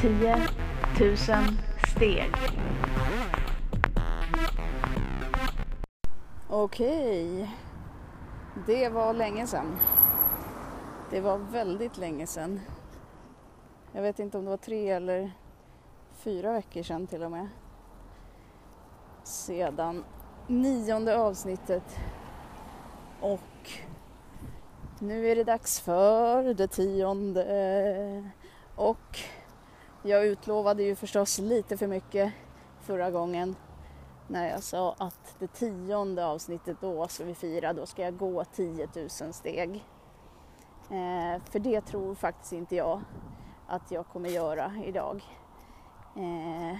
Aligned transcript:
10 0.00 0.36
000 1.00 1.16
steg. 1.96 2.32
Okej, 6.48 7.50
det 8.66 8.88
var 8.88 9.12
länge 9.12 9.46
sedan. 9.46 9.76
Det 11.10 11.20
var 11.20 11.38
väldigt 11.38 11.98
länge 11.98 12.26
sedan. 12.26 12.60
Jag 13.92 14.02
vet 14.02 14.18
inte 14.18 14.38
om 14.38 14.44
det 14.44 14.50
var 14.50 14.56
tre 14.56 14.90
eller 14.90 15.30
fyra 16.12 16.52
veckor 16.52 16.82
sedan 16.82 17.06
till 17.06 17.22
och 17.22 17.30
med. 17.30 17.48
Sedan 19.22 20.04
nionde 20.46 21.18
avsnittet. 21.18 21.98
Och 23.20 23.70
nu 24.98 25.28
är 25.28 25.36
det 25.36 25.44
dags 25.44 25.80
för 25.80 26.54
det 26.54 26.68
tionde. 26.68 28.30
Och 28.76 29.18
jag 30.08 30.26
utlovade 30.26 30.82
ju 30.82 30.94
förstås 30.94 31.38
lite 31.38 31.76
för 31.76 31.86
mycket 31.86 32.32
förra 32.80 33.10
gången 33.10 33.56
när 34.28 34.50
jag 34.50 34.62
sa 34.62 34.94
att 34.98 35.36
det 35.38 35.46
tionde 35.46 36.26
avsnittet 36.26 36.76
då 36.80 37.08
ska 37.08 37.24
vi 37.24 37.34
fira, 37.34 37.72
då 37.72 37.86
ska 37.86 38.02
jag 38.02 38.16
gå 38.16 38.44
10 38.44 38.88
000 38.94 39.32
steg. 39.32 39.84
Eh, 40.90 41.42
för 41.50 41.58
det 41.58 41.80
tror 41.80 42.14
faktiskt 42.14 42.52
inte 42.52 42.76
jag 42.76 43.00
att 43.66 43.90
jag 43.90 44.06
kommer 44.06 44.28
göra 44.28 44.72
idag. 44.86 45.22
Eh, 46.16 46.76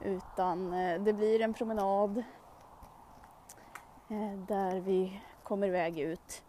utan 0.00 0.72
eh, 0.72 1.02
det 1.02 1.12
blir 1.12 1.40
en 1.40 1.54
promenad 1.54 2.18
eh, 4.08 4.38
där 4.48 4.80
vi 4.80 5.20
kommer 5.42 5.68
iväg 5.68 5.98
ut. 5.98 6.42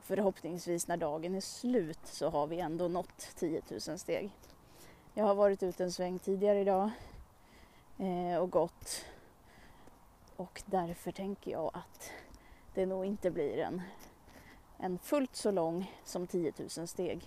Förhoppningsvis 0.00 0.88
när 0.88 0.96
dagen 0.96 1.34
är 1.34 1.40
slut 1.40 2.06
så 2.06 2.30
har 2.30 2.46
vi 2.46 2.60
ändå 2.60 2.88
nått 2.88 3.28
10 3.36 3.62
000 3.70 3.98
steg. 3.98 4.32
Jag 5.14 5.24
har 5.24 5.34
varit 5.34 5.62
ute 5.62 5.84
en 5.84 5.92
sväng 5.92 6.18
tidigare 6.18 6.60
idag 6.60 6.90
eh, 7.98 8.36
och 8.36 8.50
gått 8.50 9.04
och 10.36 10.62
därför 10.66 11.12
tänker 11.12 11.50
jag 11.50 11.70
att 11.74 12.12
det 12.74 12.86
nog 12.86 13.04
inte 13.04 13.30
blir 13.30 13.58
en, 13.58 13.82
en 14.78 14.98
fullt 14.98 15.36
så 15.36 15.50
lång 15.50 15.92
som 16.04 16.26
10 16.26 16.52
000 16.78 16.86
steg 16.86 17.26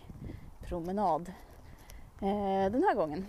promenad 0.68 1.34
eh, 2.22 2.72
den 2.72 2.84
här 2.84 2.96
gången. 2.96 3.26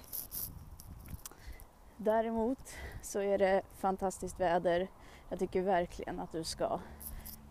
Däremot 1.96 2.74
så 3.02 3.20
är 3.20 3.38
det 3.38 3.62
fantastiskt 3.78 4.40
väder. 4.40 4.88
Jag 5.28 5.38
tycker 5.38 5.62
verkligen 5.62 6.20
att 6.20 6.32
du 6.32 6.44
ska 6.44 6.80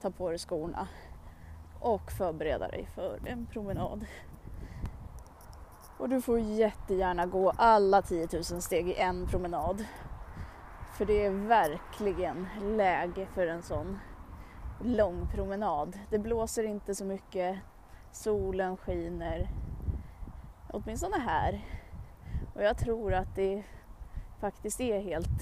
ta 0.01 0.11
på 0.11 0.29
dig 0.29 0.39
skorna 0.39 0.87
och 1.79 2.11
förbereda 2.11 2.67
dig 2.67 2.87
för 2.95 3.19
en 3.25 3.45
promenad. 3.45 4.05
Och 6.05 6.09
du 6.09 6.21
får 6.21 6.39
jättegärna 6.39 7.25
gå 7.25 7.49
alla 7.49 8.01
10 8.01 8.27
000 8.33 8.43
steg 8.43 8.89
i 8.89 8.95
en 8.95 9.27
promenad. 9.27 9.85
För 10.97 11.05
det 11.05 11.25
är 11.25 11.29
verkligen 11.31 12.47
läge 12.61 13.27
för 13.33 13.47
en 13.47 13.63
sån 13.63 13.99
lång 14.83 15.27
promenad. 15.33 15.99
Det 16.09 16.19
blåser 16.19 16.63
inte 16.63 16.95
så 16.95 17.05
mycket, 17.05 17.59
solen 18.11 18.77
skiner, 18.77 19.49
åtminstone 20.69 21.17
här. 21.17 21.65
Och 22.55 22.63
jag 22.63 22.77
tror 22.77 23.13
att 23.13 23.35
det 23.35 23.63
faktiskt 24.39 24.81
är 24.81 24.99
helt, 24.99 25.41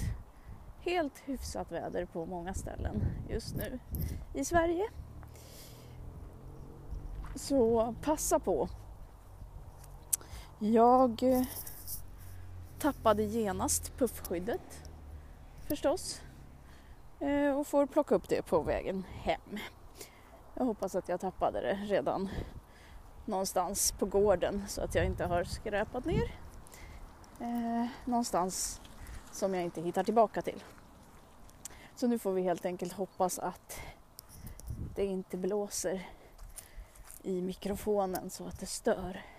helt 0.80 1.20
hyfsat 1.26 1.72
väder 1.72 2.06
på 2.06 2.26
många 2.26 2.54
ställen 2.54 3.06
just 3.30 3.56
nu 3.56 3.80
i 4.34 4.46
Sverige. 4.46 4.90
Så 7.36 7.96
passa 8.02 8.40
på. 8.40 8.70
Jag 10.66 11.24
eh, 11.24 11.42
tappade 12.80 13.24
genast 13.24 13.98
puffskyddet 13.98 14.90
förstås 15.68 16.22
eh, 17.20 17.60
och 17.60 17.68
får 17.68 17.86
plocka 17.86 18.16
upp 18.16 18.30
det 18.30 18.42
på 18.42 18.62
vägen 18.62 19.04
hem. 19.12 19.60
Jag 20.54 20.66
hoppas 20.66 20.96
att 20.96 21.10
jag 21.10 21.20
tappade 21.20 21.62
det 21.62 21.74
redan 21.74 22.30
någonstans 23.26 23.92
på 23.92 24.06
gården 24.06 24.64
så 24.68 24.82
att 24.82 24.96
jag 24.96 25.06
inte 25.06 25.26
har 25.26 25.44
skräpat 25.44 26.06
ner 26.06 26.36
eh, 27.40 27.86
någonstans 28.06 28.82
som 29.32 29.54
jag 29.54 29.64
inte 29.64 29.82
hittar 29.82 30.04
tillbaka 30.04 30.42
till. 30.42 30.64
Så 31.96 32.08
nu 32.08 32.20
får 32.20 32.34
vi 32.34 32.42
helt 32.42 32.66
enkelt 32.66 32.94
hoppas 32.94 33.40
att 33.40 33.80
det 34.96 35.06
inte 35.06 35.38
blåser 35.38 36.08
i 37.22 37.42
mikrofonen 37.42 38.30
så 38.30 38.46
att 38.46 38.60
det 38.60 38.66
stör. 38.66 39.33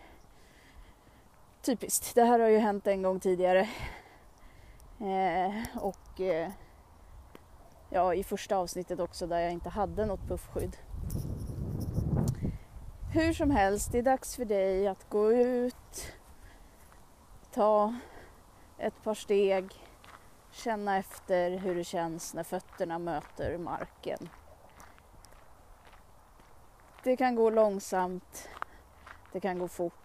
Typiskt, 1.64 2.14
det 2.14 2.24
här 2.24 2.38
har 2.38 2.48
ju 2.48 2.58
hänt 2.58 2.86
en 2.86 3.02
gång 3.02 3.20
tidigare. 3.20 3.68
Eh, 5.00 5.78
och 5.80 6.20
eh, 6.20 6.50
ja, 7.90 8.14
i 8.14 8.24
första 8.24 8.56
avsnittet 8.56 9.00
också 9.00 9.26
där 9.26 9.40
jag 9.40 9.52
inte 9.52 9.68
hade 9.68 10.06
något 10.06 10.28
puffskydd. 10.28 10.76
Hur 13.12 13.32
som 13.32 13.50
helst, 13.50 13.92
det 13.92 13.98
är 13.98 14.02
dags 14.02 14.36
för 14.36 14.44
dig 14.44 14.88
att 14.88 15.10
gå 15.10 15.32
ut, 15.32 16.12
ta 17.52 17.94
ett 18.78 19.02
par 19.02 19.14
steg, 19.14 19.72
känna 20.52 20.96
efter 20.96 21.50
hur 21.50 21.74
det 21.74 21.84
känns 21.84 22.34
när 22.34 22.44
fötterna 22.44 22.98
möter 22.98 23.58
marken. 23.58 24.28
Det 27.02 27.16
kan 27.16 27.34
gå 27.34 27.50
långsamt, 27.50 28.48
det 29.32 29.40
kan 29.40 29.58
gå 29.58 29.68
fort, 29.68 30.03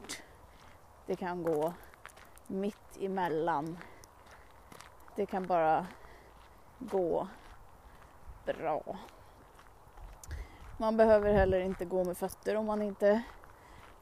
det 1.09 1.16
kan 1.16 1.44
gå 1.44 1.74
mitt 2.47 2.97
emellan. 3.00 3.78
Det 5.16 5.25
kan 5.25 5.47
bara 5.47 5.88
gå 6.80 7.28
bra. 8.46 8.97
Man 10.78 10.98
behöver 10.98 11.34
heller 11.34 11.59
inte 11.59 11.86
gå 11.86 12.03
med 12.03 12.18
fötter 12.18 12.56
om 12.56 12.66
man 12.66 12.81
inte 12.81 13.24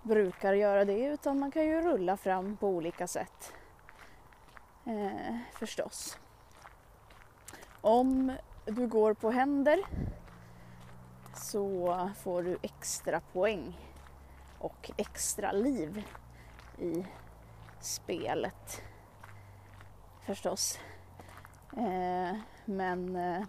brukar 0.02 0.54
göra 0.54 0.86
det 0.86 1.06
utan 1.06 1.40
man 1.40 1.52
kan 1.52 1.66
ju 1.66 1.82
rulla 1.82 2.18
fram 2.18 2.58
på 2.58 2.68
olika 2.68 3.08
sätt. 3.08 3.54
Eh, 4.86 5.38
förstås. 5.54 6.18
Om 7.82 8.34
du 8.66 8.88
går 8.88 9.14
på 9.14 9.32
händer 9.32 9.80
så 11.34 12.10
får 12.24 12.44
du 12.44 12.58
extra 12.62 13.20
poäng 13.20 13.78
och 14.60 14.92
extra 14.98 15.52
liv 15.52 16.04
i 16.80 17.06
spelet. 17.80 18.82
Förstås. 20.26 20.80
Eh, 21.78 22.38
men 22.66 23.16
eh, 23.16 23.44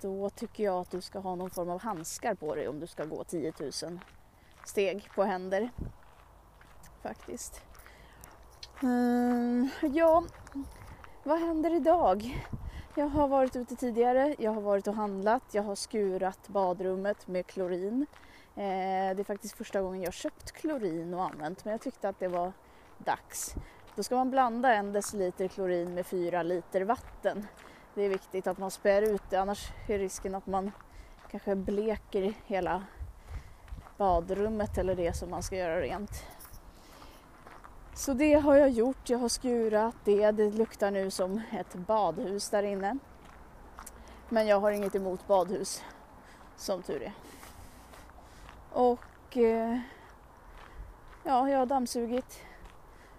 då 0.00 0.30
tycker 0.30 0.64
jag 0.64 0.80
att 0.80 0.90
du 0.90 1.00
ska 1.00 1.18
ha 1.18 1.34
någon 1.34 1.50
form 1.50 1.70
av 1.70 1.80
handskar 1.80 2.34
på 2.34 2.54
dig 2.54 2.68
om 2.68 2.80
du 2.80 2.86
ska 2.86 3.04
gå 3.04 3.24
10 3.24 3.52
000 3.60 4.00
steg 4.64 5.10
på 5.14 5.24
händer. 5.24 5.70
Faktiskt. 7.02 7.62
Mm, 8.82 9.68
ja, 9.80 10.24
vad 11.22 11.40
händer 11.40 11.74
idag? 11.74 12.44
Jag 12.94 13.08
har 13.08 13.28
varit 13.28 13.56
ute 13.56 13.76
tidigare, 13.76 14.36
jag 14.38 14.50
har 14.50 14.60
varit 14.60 14.86
och 14.86 14.94
handlat, 14.94 15.42
jag 15.52 15.62
har 15.62 15.74
skurat 15.74 16.48
badrummet 16.48 17.26
med 17.26 17.46
klorin. 17.46 18.06
Eh, 18.58 19.16
det 19.16 19.22
är 19.22 19.24
faktiskt 19.24 19.56
första 19.56 19.80
gången 19.80 20.02
jag 20.02 20.12
köpt 20.12 20.52
klorin 20.52 21.14
och 21.14 21.24
använt 21.24 21.64
men 21.64 21.72
jag 21.72 21.80
tyckte 21.80 22.08
att 22.08 22.18
det 22.20 22.28
var 22.28 22.52
dags. 22.98 23.54
Då 23.94 24.02
ska 24.02 24.14
man 24.14 24.30
blanda 24.30 24.74
en 24.74 24.92
deciliter 24.92 25.48
klorin 25.48 25.94
med 25.94 26.06
fyra 26.06 26.42
liter 26.42 26.80
vatten. 26.80 27.46
Det 27.94 28.02
är 28.02 28.08
viktigt 28.08 28.46
att 28.46 28.58
man 28.58 28.70
spär 28.70 29.02
ut 29.02 29.22
det 29.30 29.36
annars 29.36 29.68
är 29.88 29.98
risken 29.98 30.34
att 30.34 30.46
man 30.46 30.72
kanske 31.30 31.54
bleker 31.54 32.34
hela 32.46 32.84
badrummet 33.96 34.78
eller 34.78 34.94
det 34.94 35.16
som 35.16 35.30
man 35.30 35.42
ska 35.42 35.56
göra 35.56 35.80
rent. 35.80 36.24
Så 37.94 38.12
det 38.12 38.34
har 38.34 38.56
jag 38.56 38.70
gjort. 38.70 39.10
Jag 39.10 39.18
har 39.18 39.28
skurat 39.28 39.94
det. 40.04 40.30
Det 40.30 40.50
luktar 40.50 40.90
nu 40.90 41.10
som 41.10 41.42
ett 41.52 41.74
badhus 41.74 42.50
där 42.50 42.62
inne. 42.62 42.98
Men 44.28 44.46
jag 44.46 44.60
har 44.60 44.70
inget 44.70 44.94
emot 44.94 45.26
badhus, 45.26 45.82
som 46.56 46.82
tur 46.82 47.02
är. 47.02 47.12
Och 48.72 49.36
eh, 49.36 49.78
ja, 51.24 51.50
jag 51.50 51.58
har 51.58 51.66
dammsugit. 51.66 52.40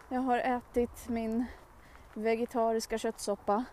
Jag 0.09 0.21
har 0.21 0.37
ätit 0.37 1.09
min 1.09 1.45
vegetariska 2.13 2.97
köttsoppa. 2.97 3.65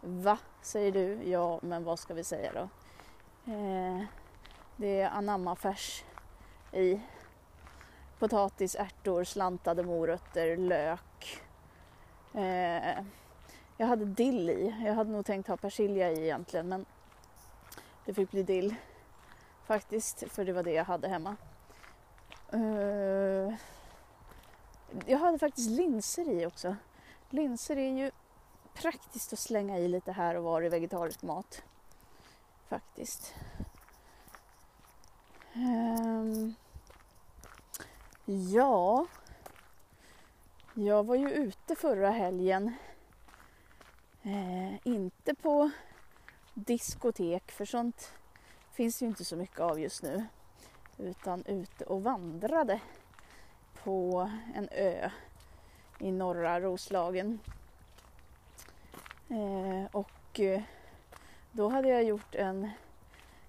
Va, 0.00 0.38
säger 0.62 0.92
du? 0.92 1.30
Ja, 1.30 1.58
men 1.62 1.84
vad 1.84 1.98
ska 1.98 2.14
vi 2.14 2.24
säga 2.24 2.52
då? 2.52 2.68
Eh, 3.52 4.02
det 4.76 5.00
är 5.00 5.10
anammafärs 5.10 6.04
i 6.72 7.00
potatis, 8.18 8.74
ärtor, 8.74 9.24
slantade 9.24 9.82
morötter, 9.82 10.56
lök. 10.56 11.42
Eh, 12.34 13.04
jag 13.76 13.86
hade 13.86 14.04
dill 14.04 14.50
i. 14.50 14.82
Jag 14.84 14.94
hade 14.94 15.10
nog 15.10 15.26
tänkt 15.26 15.48
ha 15.48 15.56
persilja 15.56 16.10
i 16.10 16.22
egentligen 16.22 16.68
men 16.68 16.86
det 18.04 18.14
fick 18.14 18.30
bli 18.30 18.42
dill 18.42 18.74
faktiskt 19.66 20.32
för 20.32 20.44
det 20.44 20.52
var 20.52 20.62
det 20.62 20.72
jag 20.72 20.84
hade 20.84 21.08
hemma. 21.08 21.36
Uh, 22.54 23.54
Jag 25.06 25.18
hade 25.18 25.38
faktiskt 25.38 25.70
linser 25.70 26.28
i 26.28 26.46
också. 26.46 26.76
Linser 27.30 27.76
är 27.76 27.90
ju 27.90 28.10
praktiskt 28.74 29.32
att 29.32 29.38
slänga 29.38 29.78
i 29.78 29.88
lite 29.88 30.12
här 30.12 30.34
och 30.34 30.44
var 30.44 30.62
i 30.62 30.68
vegetarisk 30.68 31.22
mat. 31.22 31.62
Faktiskt. 32.68 33.34
Um, 35.54 36.54
ja, 38.24 39.06
jag 40.74 41.06
var 41.06 41.14
ju 41.14 41.30
ute 41.30 41.74
förra 41.74 42.10
helgen. 42.10 42.72
Eh, 44.22 44.86
inte 44.86 45.34
på 45.34 45.70
diskotek, 46.54 47.52
för 47.52 47.64
sånt 47.64 48.12
finns 48.76 49.02
ju 49.02 49.06
inte 49.06 49.24
så 49.24 49.36
mycket 49.36 49.60
av 49.60 49.80
just 49.80 50.02
nu. 50.02 50.26
Utan 50.98 51.44
ute 51.46 51.84
och 51.84 52.02
vandrade 52.02 52.80
på 53.84 54.30
en 54.54 54.68
ö 54.72 55.10
i 55.98 56.12
norra 56.12 56.60
Roslagen. 56.60 57.38
Eh, 59.28 59.84
och 59.92 60.40
eh, 60.40 60.62
då 61.52 61.68
hade 61.68 61.88
jag 61.88 62.04
gjort 62.04 62.34
en 62.34 62.70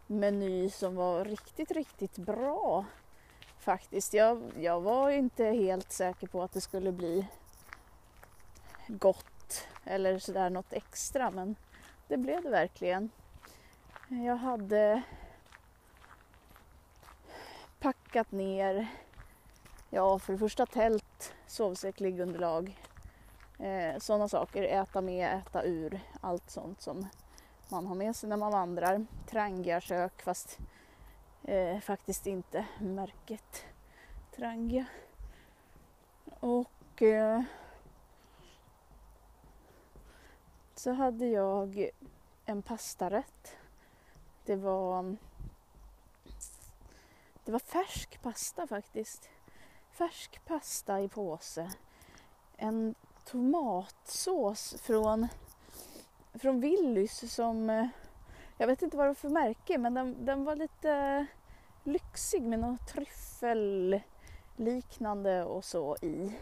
meny 0.07 0.69
som 0.69 0.95
var 0.95 1.25
riktigt, 1.25 1.71
riktigt 1.71 2.18
bra 2.18 2.85
faktiskt. 3.59 4.13
Jag, 4.13 4.51
jag 4.59 4.81
var 4.81 5.09
inte 5.09 5.44
helt 5.44 5.91
säker 5.91 6.27
på 6.27 6.44
att 6.44 6.51
det 6.51 6.62
skulle 6.62 6.91
bli 6.91 7.27
gott 8.88 9.68
eller 9.85 10.19
sådär 10.19 10.50
något 10.50 10.74
extra 10.74 11.31
men 11.31 11.56
det 12.07 12.18
blev 12.18 12.44
det 12.44 12.50
verkligen. 12.50 13.09
Jag 14.09 14.36
hade 14.36 15.04
packat 17.80 18.31
ner, 18.31 18.88
ja 19.89 20.19
för 20.19 20.33
det 20.33 20.39
första 20.39 20.65
tält, 20.65 21.33
sovsäck, 21.48 22.00
liggunderlag, 22.00 22.81
eh, 23.59 23.98
sådana 24.00 24.27
saker, 24.27 24.63
äta 24.63 25.01
med, 25.01 25.38
äta 25.38 25.63
ur, 25.63 26.00
allt 26.21 26.50
sånt 26.50 26.81
som 26.81 27.07
man 27.69 27.88
har 27.88 27.95
med 27.95 28.15
sig 28.15 28.30
när 28.30 28.38
man 28.38 28.51
vandrar. 28.51 29.06
Trangiakök 29.30 30.21
fast 30.21 30.60
eh, 31.44 31.80
faktiskt 31.80 32.27
inte 32.27 32.65
märket 32.80 33.65
Trangia. 34.36 34.86
Och 36.39 37.01
eh, 37.01 37.42
så 40.75 40.92
hade 40.92 41.25
jag 41.25 41.89
en 42.45 42.62
pastarätt. 42.62 43.57
Det 44.47 44.55
var 44.55 44.99
mm, 44.99 45.17
det 47.45 47.51
var 47.51 47.59
färsk 47.59 48.21
pasta 48.21 48.67
faktiskt. 48.67 49.29
Färsk 49.91 50.45
pasta 50.45 51.01
i 51.01 51.09
påse. 51.09 51.71
En 52.55 52.95
tomatsås 53.25 54.75
från, 54.81 55.27
från 56.33 56.59
Willys 56.59 57.33
som 57.33 57.69
eh, 57.69 57.88
jag 58.57 58.67
vet 58.67 58.81
inte 58.81 58.97
vad 58.97 59.05
det 59.05 59.09
var 59.09 59.15
för 59.15 59.29
märke 59.29 59.77
men 59.77 59.94
den, 59.94 60.25
den 60.25 60.44
var 60.44 60.55
lite 60.55 61.25
lyxig 61.83 62.41
med 62.41 62.59
något 62.59 62.88
tryffelliknande 62.88 65.43
och 65.43 65.65
så 65.65 65.97
i. 66.01 66.33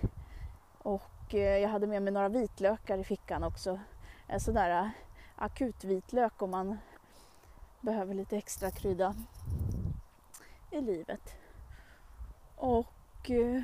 Och 0.78 1.36
eh, 1.36 1.58
jag 1.58 1.70
hade 1.70 1.88
med 1.88 2.02
mig 2.02 2.14
några 2.14 2.30
vitlökar 2.30 2.98
i 2.98 3.04
fickan 3.04 3.44
också. 3.44 3.80
En 4.28 4.40
sån 4.40 4.54
där 4.54 4.82
eh, 4.82 4.90
akut 5.36 5.84
vitlök 5.84 6.42
om 6.42 6.52
man 6.52 6.78
behöver 7.86 8.14
lite 8.14 8.38
extra 8.38 8.72
krydda 8.72 9.16
i 10.72 10.82
livet. 10.82 11.36
Och 12.56 13.32
eh, 13.32 13.62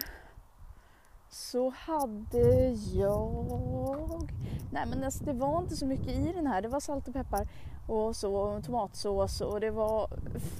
så 1.29 1.69
hade 1.69 2.67
jag... 2.93 4.29
Nej 4.71 4.85
men 4.85 5.03
alltså, 5.03 5.23
det 5.23 5.33
var 5.33 5.61
inte 5.61 5.75
så 5.75 5.85
mycket 5.85 6.07
i 6.07 6.31
den 6.33 6.47
här. 6.47 6.61
Det 6.61 6.67
var 6.67 6.79
salt 6.79 7.07
och 7.07 7.13
peppar 7.13 7.47
och 7.87 8.15
så 8.15 8.61
tomatsås 8.61 9.41
och 9.41 9.59
det 9.59 9.71
var 9.71 10.09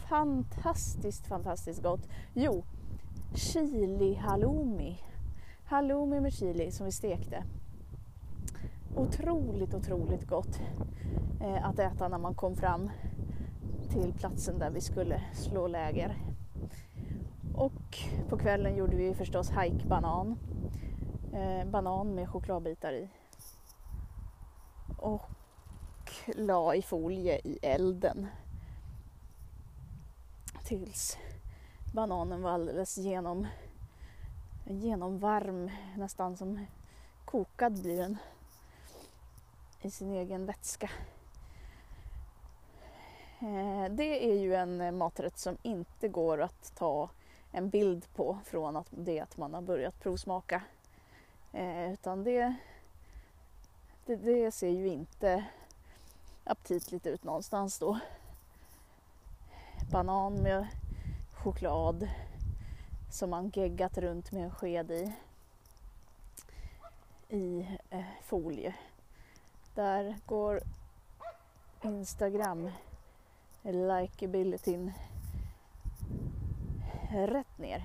fantastiskt, 0.09 1.27
fantastiskt 1.27 1.83
gott. 1.83 2.09
Jo, 2.33 2.63
chili 3.35 4.15
halloumi. 4.15 4.99
Halloumi 5.65 6.19
med 6.19 6.33
chili 6.33 6.71
som 6.71 6.85
vi 6.85 6.91
stekte. 6.91 7.43
Otroligt, 8.95 9.73
otroligt 9.73 10.27
gott 10.27 10.59
eh, 11.41 11.65
att 11.65 11.79
äta 11.79 12.07
när 12.07 12.17
man 12.17 12.35
kom 12.35 12.55
fram 12.55 12.89
till 13.91 14.13
platsen 14.13 14.59
där 14.59 14.69
vi 14.69 14.81
skulle 14.81 15.21
slå 15.33 15.67
läger. 15.67 16.15
Och 17.55 17.99
på 18.29 18.37
kvällen 18.37 18.75
gjorde 18.75 18.95
vi 18.95 19.13
förstås 19.13 19.49
hajkbanan. 19.49 20.37
Eh, 21.33 21.69
banan 21.69 22.15
med 22.15 22.29
chokladbitar 22.29 22.93
i. 22.93 23.09
Och 24.97 25.29
la 26.35 26.75
i 26.75 26.81
folie 26.81 27.41
i 27.43 27.59
elden. 27.61 28.27
Tills 30.63 31.17
bananen 31.93 32.41
var 32.41 32.51
alldeles 32.51 32.97
genom, 32.97 33.47
genomvarm, 34.65 35.71
nästan 35.97 36.37
som 36.37 36.65
kokad 37.25 37.81
blir 37.81 37.97
den 37.97 38.17
i 39.81 39.91
sin 39.91 40.11
egen 40.11 40.45
vätska. 40.45 40.89
Eh, 43.43 43.91
det 43.91 44.31
är 44.31 44.39
ju 44.39 44.55
en 44.55 44.81
eh, 44.81 44.91
maträtt 44.91 45.37
som 45.37 45.57
inte 45.61 46.07
går 46.07 46.41
att 46.41 46.75
ta 46.75 47.09
en 47.51 47.69
bild 47.69 48.13
på 48.15 48.37
från 48.45 48.75
att 48.75 48.87
det 48.89 49.19
att 49.19 49.37
man 49.37 49.53
har 49.53 49.61
börjat 49.61 49.99
provsmaka. 49.99 50.61
Eh, 51.53 51.93
utan 51.93 52.23
det, 52.23 52.55
det, 54.05 54.15
det, 54.15 54.51
ser 54.51 54.69
ju 54.69 54.87
inte 54.87 55.45
aptitligt 56.43 57.05
ut 57.05 57.23
någonstans 57.23 57.79
då. 57.79 57.99
Banan 59.91 60.33
med 60.33 60.67
choklad 61.33 62.09
som 63.11 63.29
man 63.29 63.49
geggat 63.49 63.97
runt 63.97 64.31
med 64.31 64.43
en 64.43 64.51
sked 64.51 64.91
i. 64.91 65.13
I 67.29 67.67
folie. 68.23 68.75
Där 69.75 70.17
går 70.25 70.61
Instagram 71.81 72.69
likeabilityn 73.63 74.91
rätt 77.11 77.57
ner. 77.57 77.83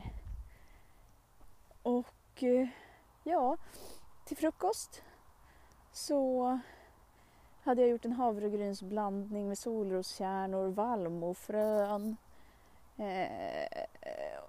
Och 1.83 2.43
eh, 2.43 2.69
ja, 3.25 3.57
till 4.25 4.37
frukost 4.37 5.03
så 5.93 6.59
hade 7.63 7.81
jag 7.83 7.91
gjort 7.91 8.05
en 8.05 8.13
havregrynsblandning 8.13 9.49
med 9.49 9.59
solroskärnor, 9.59 10.69
vallmofrön. 10.69 12.17
Eh, 12.97 13.87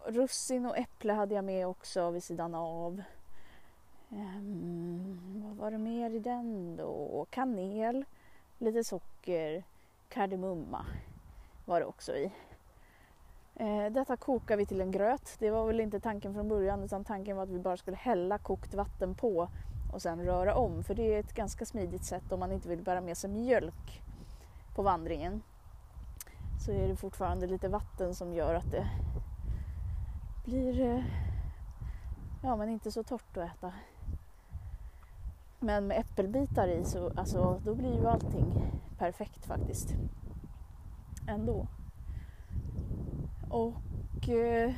russin 0.05 0.65
och 0.65 0.77
äpple 0.77 1.13
hade 1.13 1.35
jag 1.35 1.43
med 1.43 1.67
också 1.67 2.09
vid 2.09 2.23
sidan 2.23 2.55
av. 2.55 3.01
Eh, 4.09 4.41
vad 5.43 5.55
var 5.55 5.71
det 5.71 5.77
mer 5.77 6.09
i 6.09 6.19
den 6.19 6.75
då? 6.75 7.25
Kanel, 7.29 8.05
lite 8.57 8.83
socker, 8.83 9.63
kardemumma 10.09 10.85
var 11.67 11.79
det 11.79 11.85
också 11.85 12.15
i. 12.15 12.31
Eh, 13.55 13.85
detta 13.91 14.17
kokar 14.17 14.57
vi 14.57 14.65
till 14.65 14.81
en 14.81 14.91
gröt. 14.91 15.35
Det 15.39 15.51
var 15.51 15.67
väl 15.67 15.79
inte 15.79 15.99
tanken 15.99 16.33
från 16.33 16.47
början 16.47 16.83
utan 16.83 17.03
tanken 17.03 17.35
var 17.35 17.43
att 17.43 17.49
vi 17.49 17.59
bara 17.59 17.77
skulle 17.77 17.97
hälla 17.97 18.37
kokt 18.37 18.73
vatten 18.73 19.15
på 19.15 19.49
och 19.93 20.01
sen 20.01 20.25
röra 20.25 20.55
om 20.55 20.83
för 20.83 20.95
det 20.95 21.13
är 21.13 21.19
ett 21.19 21.33
ganska 21.33 21.65
smidigt 21.65 22.03
sätt 22.03 22.31
om 22.31 22.39
man 22.39 22.51
inte 22.51 22.69
vill 22.69 22.83
bära 22.83 23.01
med 23.01 23.17
sig 23.17 23.29
mjölk 23.29 24.01
på 24.75 24.81
vandringen. 24.81 25.41
Så 26.65 26.71
är 26.71 26.87
det 26.87 26.95
fortfarande 26.95 27.47
lite 27.47 27.69
vatten 27.69 28.15
som 28.15 28.33
gör 28.33 28.55
att 28.55 28.71
det 28.71 28.87
blir 30.45 30.81
eh, 30.81 31.03
ja, 32.43 32.55
men 32.55 32.69
inte 32.69 32.91
så 32.91 33.03
torrt 33.03 33.37
att 33.37 33.51
äta. 33.51 33.73
Men 35.59 35.87
med 35.87 35.99
äppelbitar 35.99 36.67
i 36.67 36.85
så 36.85 37.11
alltså, 37.15 37.61
då 37.65 37.75
blir 37.75 37.99
ju 37.99 38.07
allting 38.07 38.71
perfekt 38.97 39.45
faktiskt. 39.45 39.95
Ändå. 41.27 41.67
Och 43.49 44.29
eh, 44.29 44.73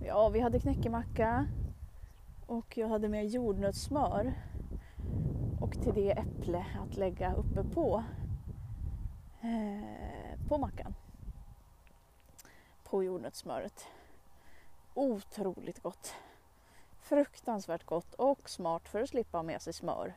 ja, 0.00 0.28
vi 0.28 0.40
hade 0.40 0.60
knäckemacka 0.60 1.46
och 2.46 2.78
jag 2.78 2.88
hade 2.88 3.08
med 3.08 3.28
jordnötssmör 3.28 4.34
och 5.60 5.72
till 5.72 5.94
det 5.94 6.10
äpple 6.10 6.66
att 6.82 6.96
lägga 6.96 7.34
uppe 7.34 7.64
på 7.64 8.04
eh, 9.40 10.48
på 10.48 10.58
mackan. 10.58 10.94
På 12.84 13.04
jordnötssmöret. 13.04 13.86
Otroligt 14.94 15.82
gott. 15.82 16.14
Fruktansvärt 17.00 17.84
gott 17.84 18.14
och 18.14 18.50
smart 18.50 18.88
för 18.88 19.02
att 19.02 19.08
slippa 19.08 19.38
ha 19.38 19.42
med 19.42 19.62
sig 19.62 19.72
smör. 19.72 20.14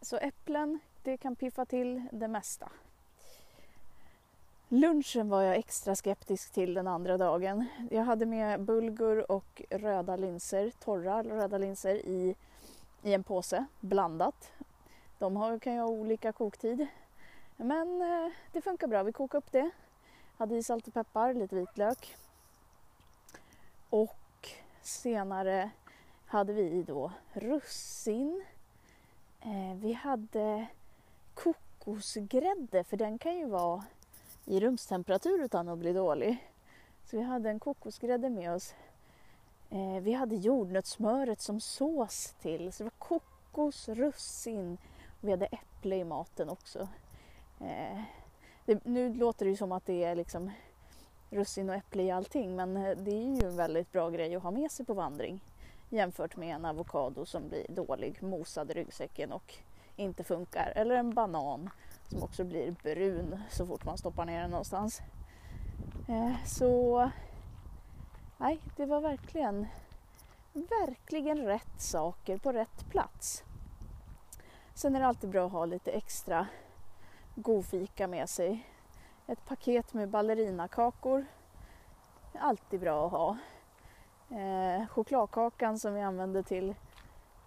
Så 0.00 0.16
äpplen, 0.16 0.78
det 1.02 1.16
kan 1.16 1.36
piffa 1.36 1.66
till 1.66 2.06
det 2.12 2.28
mesta. 2.28 2.72
Lunchen 4.74 5.28
var 5.28 5.42
jag 5.42 5.56
extra 5.56 5.96
skeptisk 5.96 6.52
till 6.52 6.74
den 6.74 6.88
andra 6.88 7.16
dagen. 7.16 7.66
Jag 7.90 8.02
hade 8.02 8.26
med 8.26 8.60
bulgur 8.60 9.32
och 9.32 9.62
röda 9.70 10.16
linser, 10.16 10.70
torra 10.70 11.22
röda 11.22 11.58
linser 11.58 11.94
i, 11.94 12.34
i 13.02 13.12
en 13.14 13.22
påse 13.22 13.64
blandat. 13.80 14.52
De 15.18 15.36
har, 15.36 15.58
kan 15.58 15.74
ju 15.74 15.80
ha 15.80 15.88
olika 15.88 16.32
koktid. 16.32 16.86
Men 17.56 18.02
eh, 18.02 18.32
det 18.52 18.60
funkar 18.60 18.86
bra. 18.86 19.02
Vi 19.02 19.12
kokade 19.12 19.38
upp 19.38 19.52
det. 19.52 19.70
Hade 20.36 20.56
i 20.56 20.62
salt 20.62 20.88
och 20.88 20.94
peppar, 20.94 21.34
lite 21.34 21.56
vitlök. 21.56 22.16
Och 23.90 24.50
senare 24.82 25.70
hade 26.26 26.52
vi 26.52 26.82
då 26.82 27.12
russin. 27.32 28.44
Eh, 29.40 29.74
vi 29.74 29.92
hade 29.92 30.66
kokosgrädde 31.34 32.84
för 32.84 32.96
den 32.96 33.18
kan 33.18 33.36
ju 33.36 33.46
vara 33.46 33.84
i 34.44 34.60
rumstemperatur 34.60 35.44
utan 35.44 35.68
att 35.68 35.78
bli 35.78 35.92
dålig. 35.92 36.48
Så 37.04 37.16
vi 37.16 37.22
hade 37.22 37.50
en 37.50 37.60
kokosgrädde 37.60 38.30
med 38.30 38.54
oss. 38.54 38.74
Eh, 39.70 40.00
vi 40.02 40.12
hade 40.12 40.36
jordnötssmöret 40.36 41.40
som 41.40 41.60
sås 41.60 42.34
till. 42.42 42.72
Så 42.72 42.82
det 42.82 42.90
var 42.98 43.18
kokos, 43.18 43.88
russin 43.88 44.78
och 45.20 45.28
vi 45.28 45.30
hade 45.30 45.46
äpple 45.46 45.96
i 45.96 46.04
maten 46.04 46.48
också. 46.48 46.88
Eh, 47.60 48.02
det, 48.64 48.84
nu 48.84 49.14
låter 49.14 49.44
det 49.44 49.50
ju 49.50 49.56
som 49.56 49.72
att 49.72 49.86
det 49.86 50.04
är 50.04 50.14
liksom 50.14 50.50
russin 51.30 51.70
och 51.70 51.76
äpple 51.76 52.02
i 52.02 52.10
allting 52.10 52.56
men 52.56 52.76
eh, 52.76 52.96
det 52.96 53.10
är 53.10 53.40
ju 53.40 53.48
en 53.48 53.56
väldigt 53.56 53.92
bra 53.92 54.10
grej 54.10 54.36
att 54.36 54.42
ha 54.42 54.50
med 54.50 54.70
sig 54.70 54.86
på 54.86 54.94
vandring 54.94 55.40
jämfört 55.92 56.36
med 56.36 56.54
en 56.54 56.64
avokado 56.64 57.26
som 57.26 57.48
blir 57.48 57.66
dålig, 57.68 58.22
mosad 58.22 58.70
i 58.70 58.74
ryggsäcken 58.74 59.32
och 59.32 59.54
inte 59.96 60.24
funkar. 60.24 60.72
Eller 60.76 60.94
en 60.94 61.14
banan 61.14 61.70
som 62.12 62.22
också 62.22 62.44
blir 62.44 62.70
brun 62.70 63.40
så 63.50 63.66
fort 63.66 63.84
man 63.84 63.98
stoppar 63.98 64.24
ner 64.24 64.40
den 64.40 64.50
någonstans. 64.50 65.02
Eh, 66.08 66.44
så 66.44 67.10
nej, 68.36 68.60
det 68.76 68.86
var 68.86 69.00
verkligen, 69.00 69.66
verkligen 70.52 71.46
rätt 71.46 71.80
saker 71.80 72.38
på 72.38 72.52
rätt 72.52 72.90
plats. 72.90 73.44
Sen 74.74 74.96
är 74.96 75.00
det 75.00 75.06
alltid 75.06 75.30
bra 75.30 75.46
att 75.46 75.52
ha 75.52 75.64
lite 75.64 75.90
extra 75.90 76.46
godfika 77.34 78.06
med 78.06 78.28
sig. 78.28 78.66
Ett 79.26 79.44
paket 79.44 79.94
med 79.94 80.08
ballerinakakor. 80.08 81.26
Alltid 82.38 82.80
bra 82.80 83.06
att 83.06 83.12
ha. 83.12 83.36
Eh, 84.38 84.86
chokladkakan 84.86 85.78
som 85.78 85.94
vi 85.94 86.00
använde 86.00 86.42
till 86.42 86.74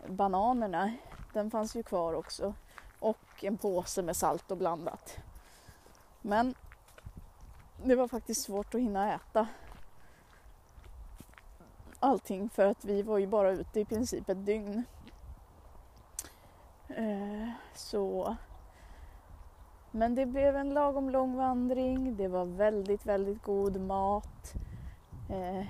bananerna, 0.08 0.94
den 1.34 1.52
fanns 1.52 1.76
ju 1.76 1.84
kvar 1.84 2.14
också. 2.14 2.54
Och 3.36 3.44
en 3.44 3.58
påse 3.58 4.02
med 4.02 4.16
salt 4.16 4.52
och 4.52 4.58
blandat. 4.58 5.18
Men 6.22 6.56
det 7.84 7.96
var 7.96 8.08
faktiskt 8.08 8.42
svårt 8.42 8.76
att 8.76 8.82
hinna 8.82 9.14
äta 9.14 9.48
allting 12.00 12.50
för 12.50 12.66
att 12.66 12.86
vi 12.86 13.02
var 13.02 13.18
ju 13.18 13.28
bara 13.28 13.52
ute 13.52 13.80
i 13.80 13.86
princip 13.86 14.30
ett 14.30 14.46
dygn. 14.46 14.84
Eh, 16.90 17.50
så 17.76 18.36
men 19.92 20.16
det 20.16 20.26
blev 20.26 20.56
en 20.56 20.74
lagom 20.74 21.10
lång 21.10 21.36
vandring. 21.36 22.16
Det 22.16 22.28
var 22.28 22.46
väldigt, 22.46 23.06
väldigt 23.06 23.44
god 23.44 23.82
mat. 23.82 24.54
Eh, 25.30 25.66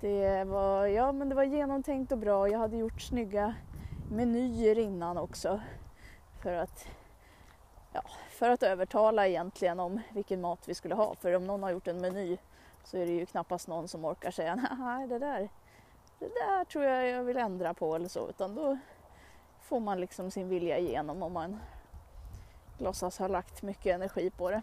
det, 0.00 0.44
var, 0.44 0.86
ja, 0.86 1.12
men 1.12 1.28
det 1.28 1.34
var 1.34 1.42
genomtänkt 1.42 2.12
och 2.12 2.18
bra. 2.18 2.48
Jag 2.48 2.58
hade 2.58 2.76
gjort 2.76 3.00
snygga 3.00 3.54
menyer 4.10 4.78
innan 4.78 5.18
också. 5.18 5.60
För 6.42 6.52
att, 6.52 6.86
ja, 7.92 8.02
för 8.30 8.50
att 8.50 8.62
övertala 8.62 9.26
egentligen 9.26 9.80
om 9.80 10.00
vilken 10.10 10.40
mat 10.40 10.68
vi 10.68 10.74
skulle 10.74 10.94
ha. 10.94 11.14
För 11.14 11.36
om 11.36 11.46
någon 11.46 11.62
har 11.62 11.70
gjort 11.70 11.88
en 11.88 12.00
meny 12.00 12.38
så 12.84 12.96
är 12.96 13.06
det 13.06 13.12
ju 13.12 13.26
knappast 13.26 13.68
någon 13.68 13.88
som 13.88 14.04
orkar 14.04 14.30
säga 14.30 14.54
nej 14.78 15.08
det 15.08 15.18
där, 15.18 15.48
det 16.18 16.28
där 16.28 16.64
tror 16.64 16.84
jag 16.84 17.08
jag 17.08 17.22
vill 17.22 17.36
ändra 17.36 17.74
på 17.74 17.94
eller 17.94 18.08
så. 18.08 18.28
Utan 18.28 18.54
då 18.54 18.78
får 19.60 19.80
man 19.80 20.00
liksom 20.00 20.30
sin 20.30 20.48
vilja 20.48 20.78
igenom 20.78 21.22
om 21.22 21.32
man 21.32 21.60
låtsas 22.78 23.18
ha 23.18 23.28
lagt 23.28 23.62
mycket 23.62 23.94
energi 23.94 24.30
på 24.30 24.50
det. 24.50 24.62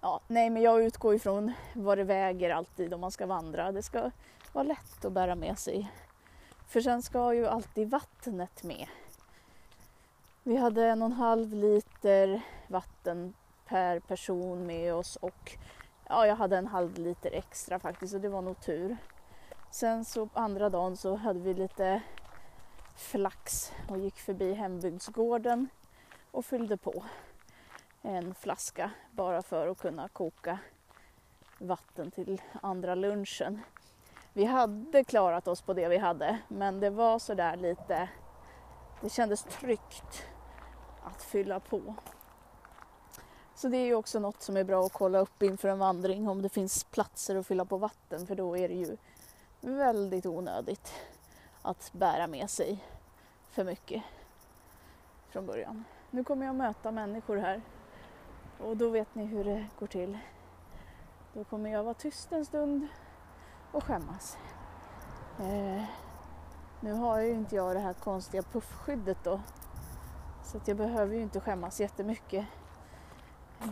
Ja, 0.00 0.20
nej, 0.26 0.50
men 0.50 0.62
jag 0.62 0.84
utgår 0.84 1.14
ifrån 1.14 1.52
vad 1.74 1.98
det 1.98 2.04
väger 2.04 2.50
alltid 2.50 2.94
om 2.94 3.00
man 3.00 3.10
ska 3.10 3.26
vandra. 3.26 3.72
Det 3.72 3.82
ska 3.82 4.10
vara 4.52 4.64
lätt 4.64 5.04
att 5.04 5.12
bära 5.12 5.34
med 5.34 5.58
sig. 5.58 5.92
För 6.66 6.80
sen 6.80 7.02
ska 7.02 7.34
ju 7.34 7.46
alltid 7.46 7.90
vattnet 7.90 8.62
med. 8.62 8.86
Vi 10.48 10.56
hade 10.56 10.86
en 10.86 11.02
och 11.02 11.06
en 11.06 11.12
halv 11.12 11.54
liter 11.54 12.40
vatten 12.66 13.34
per 13.64 14.00
person 14.00 14.66
med 14.66 14.94
oss 14.94 15.16
och 15.16 15.56
ja, 16.08 16.26
jag 16.26 16.36
hade 16.36 16.56
en 16.56 16.66
halv 16.66 16.98
liter 16.98 17.30
extra 17.32 17.78
faktiskt 17.78 18.14
och 18.14 18.20
det 18.20 18.28
var 18.28 18.42
nog 18.42 18.60
tur. 18.60 18.96
Sen 19.70 20.04
så 20.04 20.28
andra 20.34 20.70
dagen 20.70 20.96
så 20.96 21.16
hade 21.16 21.40
vi 21.40 21.54
lite 21.54 22.02
flax 22.96 23.72
och 23.88 23.98
gick 23.98 24.16
förbi 24.16 24.52
hembygdsgården 24.52 25.68
och 26.30 26.44
fyllde 26.44 26.76
på 26.76 27.04
en 28.02 28.34
flaska 28.34 28.90
bara 29.10 29.42
för 29.42 29.68
att 29.68 29.78
kunna 29.78 30.08
koka 30.08 30.58
vatten 31.58 32.10
till 32.10 32.42
andra 32.62 32.94
lunchen. 32.94 33.60
Vi 34.32 34.44
hade 34.44 35.04
klarat 35.04 35.48
oss 35.48 35.62
på 35.62 35.72
det 35.72 35.88
vi 35.88 35.98
hade 35.98 36.38
men 36.48 36.80
det 36.80 36.90
var 36.90 37.18
sådär 37.18 37.56
lite, 37.56 38.08
det 39.00 39.10
kändes 39.10 39.42
tryggt 39.42 40.26
att 41.06 41.22
fylla 41.22 41.60
på. 41.60 41.94
Så 43.54 43.68
det 43.68 43.76
är 43.76 43.84
ju 43.84 43.94
också 43.94 44.18
något 44.18 44.42
som 44.42 44.56
är 44.56 44.64
bra 44.64 44.86
att 44.86 44.92
kolla 44.92 45.18
upp 45.18 45.42
inför 45.42 45.68
en 45.68 45.78
vandring 45.78 46.28
om 46.28 46.42
det 46.42 46.48
finns 46.48 46.84
platser 46.84 47.36
att 47.36 47.46
fylla 47.46 47.64
på 47.64 47.76
vatten 47.76 48.26
för 48.26 48.34
då 48.34 48.56
är 48.56 48.68
det 48.68 48.74
ju 48.74 48.96
väldigt 49.60 50.26
onödigt 50.26 50.92
att 51.62 51.92
bära 51.92 52.26
med 52.26 52.50
sig 52.50 52.84
för 53.50 53.64
mycket 53.64 54.02
från 55.28 55.46
början. 55.46 55.84
Nu 56.10 56.24
kommer 56.24 56.46
jag 56.46 56.54
möta 56.54 56.90
människor 56.90 57.36
här 57.36 57.62
och 58.58 58.76
då 58.76 58.88
vet 58.88 59.14
ni 59.14 59.24
hur 59.24 59.44
det 59.44 59.66
går 59.78 59.86
till. 59.86 60.18
Då 61.32 61.44
kommer 61.44 61.70
jag 61.70 61.84
vara 61.84 61.94
tyst 61.94 62.32
en 62.32 62.44
stund 62.44 62.86
och 63.72 63.84
skämmas. 63.84 64.38
Eh, 65.40 65.84
nu 66.80 66.92
har 66.92 67.20
ju 67.20 67.30
inte 67.30 67.56
jag 67.56 67.76
det 67.76 67.80
här 67.80 67.92
konstiga 67.92 68.42
puffskyddet 68.42 69.18
då. 69.24 69.40
Så 70.46 70.56
att 70.56 70.68
jag 70.68 70.76
behöver 70.76 71.14
ju 71.14 71.22
inte 71.22 71.40
skämmas 71.40 71.80
jättemycket. 71.80 72.46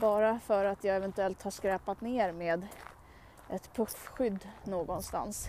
Bara 0.01 0.41
för 0.41 0.65
att 0.65 0.85
jag 0.85 0.97
eventuellt 0.97 1.43
har 1.43 1.51
skräpat 1.51 2.01
ner 2.01 2.33
med 2.33 2.67
ett 3.49 3.73
puffskydd 3.75 4.49
någonstans 4.65 5.49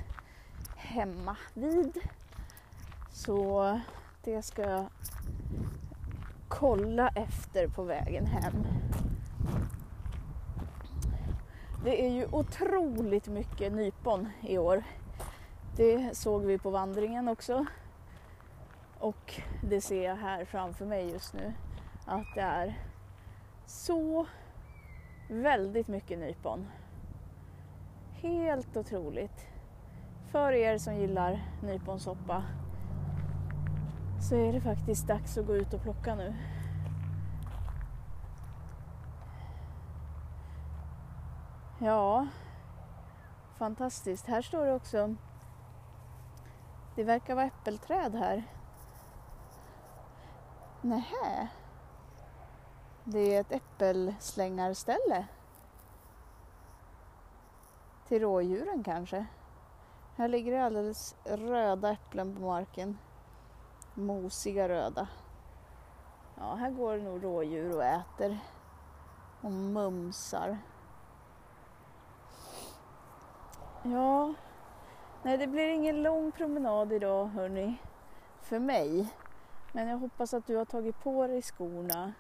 hemma 0.76 1.38
vid. 1.54 1.98
Så 3.12 3.80
det 4.24 4.42
ska 4.42 4.62
jag 4.62 4.86
kolla 6.48 7.10
efter 7.10 7.68
på 7.68 7.84
vägen 7.84 8.26
hem. 8.26 8.68
Det 11.84 12.06
är 12.06 12.10
ju 12.10 12.28
otroligt 12.32 13.28
mycket 13.28 13.74
nypon 13.74 14.30
i 14.42 14.58
år. 14.58 14.84
Det 15.76 16.18
såg 16.18 16.44
vi 16.44 16.58
på 16.58 16.70
vandringen 16.70 17.28
också. 17.28 17.66
Och 19.06 19.42
det 19.62 19.82
ser 19.82 20.04
jag 20.06 20.16
här 20.16 20.46
framför 20.46 20.86
mig 20.86 21.12
just 21.12 21.34
nu. 21.34 21.54
Att 22.06 22.36
det 22.36 22.42
är 22.42 22.80
så 23.66 24.26
väldigt 25.30 25.88
mycket 25.88 26.20
nypon. 26.20 26.68
Helt 28.12 28.78
otroligt. 28.78 29.48
För 30.32 30.52
er 30.52 30.78
som 30.78 30.96
gillar 30.96 31.44
nyponsoppa 31.64 32.44
så 34.30 34.36
är 34.36 34.54
det 34.54 34.62
faktiskt 34.62 35.08
dags 35.08 35.38
att 35.38 35.48
gå 35.48 35.56
ut 35.56 35.74
och 35.74 35.82
plocka 35.82 36.16
nu. 36.16 36.36
Ja, 41.80 42.28
fantastiskt. 43.58 44.28
Här 44.28 44.42
står 44.42 44.66
det 44.66 44.74
också, 44.74 45.16
det 46.96 47.04
verkar 47.04 47.36
vara 47.36 47.46
äppelträd 47.46 48.16
här. 48.16 48.44
Nähä. 50.86 51.48
Det 53.04 53.36
är 53.36 53.42
ett 53.42 53.52
äppelslängarställe. 53.52 55.28
Till 58.08 58.22
rådjuren 58.22 58.84
kanske. 58.84 59.26
Här 60.16 60.28
ligger 60.28 60.52
det 60.52 60.66
alldeles 60.66 61.16
röda 61.24 61.92
äpplen 61.92 62.36
på 62.36 62.42
marken 62.42 62.98
mosiga 63.94 64.70
röda. 64.70 65.08
Ja, 66.38 66.56
här 66.56 66.72
går 66.72 66.98
det 66.98 67.04
nog 67.04 67.24
rådjur 67.24 67.76
och 67.76 67.84
äter 67.84 68.40
och 69.42 69.52
mumsar. 69.52 70.58
Ja, 73.84 74.34
nej 75.24 75.38
det 75.38 75.48
blir 75.48 75.68
ingen 75.68 76.04
lång 76.04 76.32
promenad 76.32 76.94
idag 76.94 77.26
hörni, 77.26 77.78
för 78.42 78.60
mig. 78.60 79.14
Men 79.76 79.88
jag 79.88 79.98
hoppas 79.98 80.34
att 80.34 80.48
du 80.48 80.56
har 80.56 80.66
tagit 80.66 81.04
på 81.04 81.28
dig 81.28 81.42
skorna, 81.42 82.14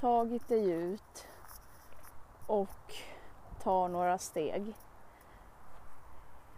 tagit 0.00 0.48
dig 0.48 0.70
ut 0.70 1.26
och 2.46 2.94
tar 3.62 3.88
några 3.88 4.18
steg. 4.18 4.74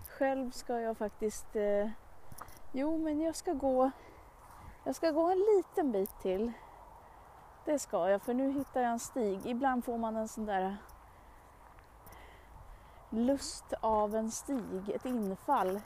Själv 0.09 0.51
ska 0.51 0.81
jag 0.81 0.97
faktiskt, 0.97 1.57
eh, 1.57 1.89
jo 2.73 2.99
men 2.99 3.21
jag 3.21 3.37
ska 3.37 3.53
gå, 3.53 3.91
jag 4.85 4.97
ska 4.97 5.11
gå 5.11 5.31
en 5.31 5.39
liten 5.57 5.93
bit 5.93 6.21
till. 6.23 6.53
Det 7.65 7.79
ska 7.79 8.11
jag 8.11 8.23
för 8.23 8.35
nu 8.35 8.53
hittar 8.53 8.81
jag 8.81 8.91
en 8.91 9.01
stig. 9.01 9.47
Ibland 9.47 9.85
får 9.85 9.99
man 9.99 10.17
en 10.17 10.29
sån 10.29 10.47
där 10.47 10.77
lust 13.11 13.73
av 13.81 14.15
en 14.15 14.31
stig, 14.31 14.91
ett 14.95 15.07
infall. 15.07 15.81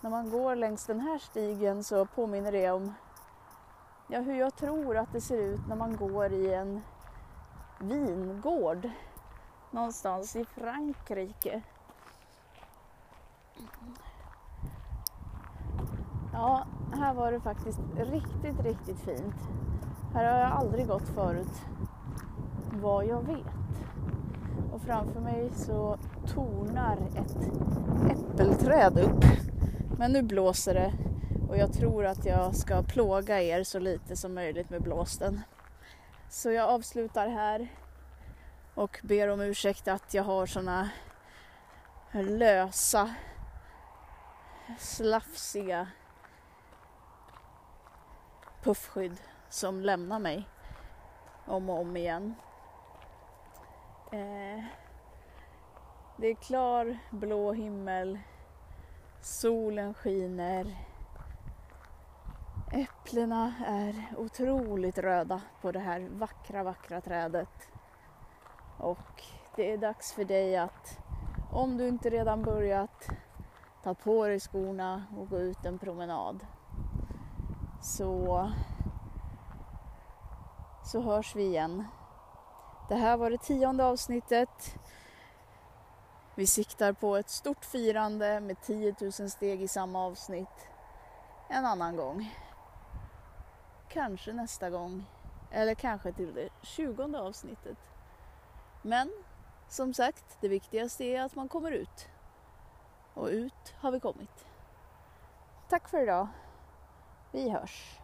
När 0.00 0.10
man 0.10 0.30
går 0.30 0.56
längs 0.56 0.86
den 0.86 1.00
här 1.00 1.18
stigen 1.18 1.84
så 1.84 2.06
påminner 2.06 2.52
det 2.52 2.70
om 2.70 2.94
ja, 4.08 4.20
hur 4.20 4.34
jag 4.34 4.56
tror 4.56 4.96
att 4.96 5.12
det 5.12 5.20
ser 5.20 5.38
ut 5.38 5.60
när 5.68 5.76
man 5.76 5.96
går 5.96 6.32
i 6.32 6.54
en 6.54 6.80
vingård 7.80 8.90
någonstans 9.70 10.36
i 10.36 10.44
Frankrike. 10.44 11.62
Ja, 16.32 16.66
här 16.92 17.14
var 17.14 17.32
det 17.32 17.40
faktiskt 17.40 17.80
riktigt, 17.96 18.60
riktigt 18.60 19.00
fint. 19.00 19.34
Här 20.14 20.32
har 20.32 20.38
jag 20.40 20.52
aldrig 20.52 20.86
gått 20.86 21.08
förut, 21.08 21.62
vad 22.72 23.06
jag 23.06 23.22
vet. 23.22 23.46
Och 24.72 24.80
framför 24.82 25.20
mig 25.20 25.50
så 25.54 25.96
tornar 26.26 26.98
ett 27.16 27.36
äppelträd 28.10 28.98
upp. 28.98 29.24
Men 29.98 30.12
nu 30.12 30.22
blåser 30.22 30.74
det 30.74 30.92
och 31.54 31.60
jag 31.60 31.72
tror 31.72 32.06
att 32.06 32.24
jag 32.24 32.56
ska 32.56 32.82
plåga 32.82 33.42
er 33.42 33.64
så 33.64 33.78
lite 33.78 34.16
som 34.16 34.34
möjligt 34.34 34.70
med 34.70 34.82
blåsten. 34.82 35.40
Så 36.28 36.50
jag 36.50 36.68
avslutar 36.68 37.28
här 37.28 37.68
och 38.74 39.00
ber 39.02 39.28
om 39.28 39.40
ursäkt 39.40 39.88
att 39.88 40.14
jag 40.14 40.24
har 40.24 40.46
såna 40.46 40.90
lösa, 42.12 43.14
slafsiga 44.78 45.88
puffskydd 48.62 49.16
som 49.48 49.80
lämnar 49.80 50.18
mig 50.18 50.48
om 51.46 51.70
och 51.70 51.80
om 51.80 51.96
igen. 51.96 52.34
Eh, 54.12 54.64
det 56.16 56.26
är 56.26 56.34
klar 56.34 56.98
blå 57.10 57.52
himmel, 57.52 58.18
solen 59.20 59.94
skiner, 59.94 60.76
äpplena 62.74 63.54
är 63.66 64.14
otroligt 64.16 64.98
röda 64.98 65.40
på 65.60 65.72
det 65.72 65.78
här 65.78 66.08
vackra, 66.10 66.62
vackra 66.62 67.00
trädet. 67.00 67.68
Och 68.78 69.22
det 69.56 69.72
är 69.72 69.78
dags 69.78 70.12
för 70.12 70.24
dig 70.24 70.56
att, 70.56 70.98
om 71.52 71.76
du 71.76 71.88
inte 71.88 72.10
redan 72.10 72.42
börjat, 72.42 73.08
ta 73.82 73.94
på 73.94 74.26
dig 74.26 74.40
skorna 74.40 75.04
och 75.18 75.28
gå 75.28 75.38
ut 75.38 75.64
en 75.64 75.78
promenad. 75.78 76.46
Så, 77.82 78.50
så 80.84 81.00
hörs 81.00 81.36
vi 81.36 81.42
igen. 81.42 81.84
Det 82.88 82.94
här 82.94 83.16
var 83.16 83.30
det 83.30 83.38
tionde 83.38 83.84
avsnittet. 83.84 84.78
Vi 86.34 86.46
siktar 86.46 86.92
på 86.92 87.16
ett 87.16 87.30
stort 87.30 87.64
firande 87.64 88.40
med 88.40 88.60
10 88.62 88.94
000 89.00 89.12
steg 89.12 89.62
i 89.62 89.68
samma 89.68 90.06
avsnitt 90.06 90.68
en 91.48 91.66
annan 91.66 91.96
gång. 91.96 92.30
Kanske 93.94 94.32
nästa 94.32 94.70
gång. 94.70 95.04
Eller 95.50 95.74
kanske 95.74 96.12
till 96.12 96.34
det 96.34 96.48
tjugonde 96.62 97.20
avsnittet. 97.20 97.78
Men 98.82 99.12
som 99.68 99.94
sagt, 99.94 100.38
det 100.40 100.48
viktigaste 100.48 101.04
är 101.04 101.22
att 101.22 101.34
man 101.34 101.48
kommer 101.48 101.70
ut. 101.70 102.08
Och 103.14 103.26
ut 103.26 103.74
har 103.76 103.90
vi 103.90 104.00
kommit. 104.00 104.46
Tack 105.68 105.88
för 105.88 106.02
idag. 106.02 106.28
Vi 107.32 107.50
hörs. 107.50 107.98